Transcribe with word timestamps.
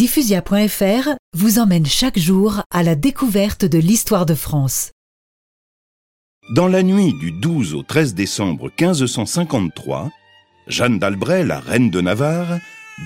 Diffusia.fr 0.00 1.10
vous 1.34 1.58
emmène 1.58 1.84
chaque 1.84 2.18
jour 2.18 2.62
à 2.70 2.82
la 2.82 2.94
découverte 2.94 3.66
de 3.66 3.76
l'histoire 3.76 4.24
de 4.24 4.34
France. 4.34 4.92
Dans 6.54 6.68
la 6.68 6.82
nuit 6.82 7.12
du 7.20 7.32
12 7.32 7.74
au 7.74 7.82
13 7.82 8.14
décembre 8.14 8.70
1553, 8.80 10.10
Jeanne 10.68 10.98
d'Albret, 10.98 11.44
la 11.44 11.60
reine 11.60 11.90
de 11.90 12.00
Navarre, 12.00 12.60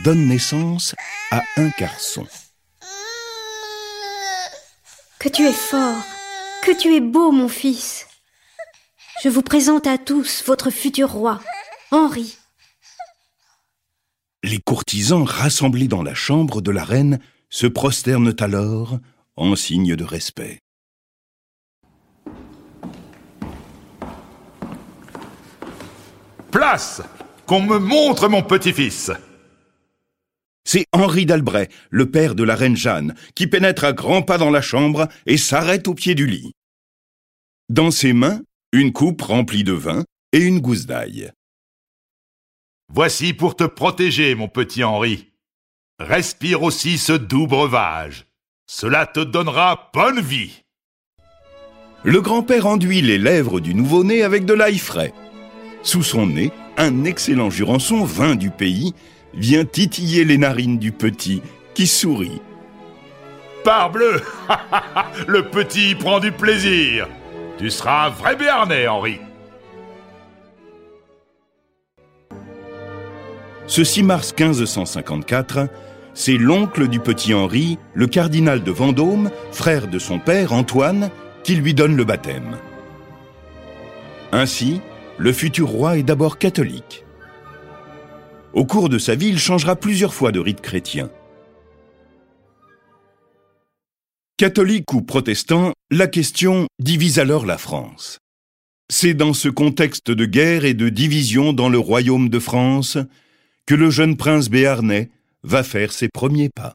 donne 0.05 0.29
naissance 0.29 0.95
à 1.33 1.43
un 1.57 1.69
garçon. 1.81 2.29
Que 5.19 5.29
tu 5.29 5.43
es 5.49 5.53
fort, 5.53 6.05
que 6.63 6.81
tu 6.81 6.95
es 6.95 7.01
beau, 7.01 7.33
mon 7.33 7.49
fils. 7.49 8.07
Je 9.25 9.29
vous 9.29 9.43
présente 9.43 9.89
à 9.89 9.99
tous 9.99 10.45
votre 10.47 10.71
futur 10.71 11.11
roi, 11.11 11.41
Henri. 11.91 12.37
Courtisans 14.65 15.25
rassemblés 15.25 15.89
dans 15.89 16.03
la 16.03 16.15
chambre 16.15 16.63
de 16.63 16.71
la 16.71 16.85
reine 16.85 17.19
se 17.51 17.67
prosternent 17.67 18.35
alors 18.41 18.99
en 19.37 19.57
signe 19.57 19.95
de 19.95 20.05
respect. 20.05 20.61
Place 26.51 27.03
Qu'on 27.47 27.61
me 27.61 27.79
montre 27.79 28.29
mon 28.29 28.43
petit-fils 28.43 29.11
C'est 30.65 30.87
Henri 30.93 31.27
d'Albret, 31.27 31.69
le 31.91 32.11
père 32.11 32.35
de 32.35 32.43
la 32.43 32.55
reine 32.55 32.77
Jeanne, 32.77 33.15
qui 33.35 33.47
pénètre 33.47 33.85
à 33.85 33.93
grands 33.93 34.23
pas 34.23 34.39
dans 34.39 34.51
la 34.51 34.63
chambre 34.63 35.09
et 35.27 35.37
s'arrête 35.37 35.89
au 35.89 35.95
pied 35.95 36.15
du 36.15 36.27
lit. 36.27 36.53
Dans 37.69 37.91
ses 37.91 38.15
mains, 38.15 38.41
une 38.73 38.93
coupe 38.93 39.21
remplie 39.21 39.65
de 39.65 39.73
vin 39.73 40.05
et 40.33 40.39
une 40.39 40.61
gousse 40.61 40.87
d'ail. 40.87 41.33
Voici 42.93 43.33
pour 43.33 43.57
te 43.57 43.65
protéger, 43.65 44.35
mon 44.35 44.49
petit 44.49 44.85
Henri. 44.85 45.33
Respire 45.99 46.63
aussi 46.63 46.99
ce 46.99 47.13
doux 47.13 47.47
breuvage. 47.47 48.27
Cela 48.67 49.07
te 49.07 49.21
donnera 49.21 49.91
bonne 49.93 50.21
vie. 50.21 50.65
Le 52.03 52.21
grand-père 52.21 52.67
enduit 52.67 53.01
les 53.01 53.19
lèvres 53.19 53.61
du 53.61 53.75
nouveau-né 53.75 54.23
avec 54.23 54.45
de 54.45 54.53
l'ail 54.53 54.79
frais. 54.79 55.15
Sous 55.83 56.03
son 56.03 56.27
nez, 56.27 56.53
un 56.77 57.05
excellent 57.05 57.51
jurançon, 57.51 58.05
vin 58.05 58.35
du 58.35 58.51
pays, 58.51 58.95
vient 59.33 59.65
titiller 59.65 60.25
les 60.25 60.39
narines 60.39 60.79
du 60.79 60.93
petit, 60.93 61.43
qui 61.75 61.87
sourit. 61.87 62.43
Parbleu 63.65 64.21
Le 65.27 65.49
petit 65.49 65.95
prend 65.95 66.21
du 66.21 66.33
plaisir. 66.33 67.09
Tu 67.59 67.71
seras 67.71 68.07
un 68.07 68.11
vrai 68.11 68.37
béarnais, 68.37 68.87
Henri. 68.87 69.19
Ce 73.67 73.83
6 73.83 74.03
mars 74.03 74.35
1554, 74.39 75.69
c'est 76.13 76.37
l'oncle 76.37 76.87
du 76.87 77.01
petit 77.01 77.33
Henri, 77.33 77.79
le 77.95 78.07
cardinal 78.07 78.63
de 78.63 78.71
Vendôme, 78.71 79.31
frère 79.53 79.89
de 79.89 79.99
son 79.99 80.19
père 80.19 80.53
Antoine, 80.53 81.11
qui 81.43 81.57
lui 81.57 81.73
donne 81.73 81.97
le 81.97 82.05
baptême. 82.05 82.59
Ainsi, 84.33 84.81
le 85.17 85.33
futur 85.33 85.69
roi 85.69 85.97
est 85.97 86.03
d'abord 86.03 86.39
catholique. 86.39 87.05
Au 88.53 88.67
cours 88.67 88.89
de 88.89 88.99
sa 88.99 89.15
vie, 89.15 89.29
il 89.29 89.39
changera 89.39 89.77
plusieurs 89.77 90.13
fois 90.13 90.31
de 90.31 90.41
rite 90.41 90.61
chrétien. 90.61 91.11
Catholique 94.37 94.93
ou 94.93 95.01
protestant, 95.01 95.73
la 95.91 96.07
question 96.07 96.67
divise 96.79 97.19
alors 97.19 97.47
la 97.47 97.57
France. 97.57 98.19
C'est 98.91 99.15
dans 99.15 99.33
ce 99.33 99.49
contexte 99.49 100.11
de 100.11 100.27
guerre 100.27 100.65
et 100.67 100.75
de 100.75 100.91
division 100.91 101.53
dans 101.53 101.71
le 101.71 101.79
royaume 101.79 102.29
de 102.29 102.39
France 102.39 102.99
que 103.67 103.75
le 103.75 103.91
jeune 103.91 104.17
prince 104.17 104.49
béarnais 104.49 105.11
va 105.43 105.63
faire 105.63 105.93
ses 105.93 106.09
premiers 106.09 106.51
pas. 106.51 106.73